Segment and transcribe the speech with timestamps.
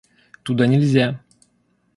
[0.45, 1.07] —Туда нельзя!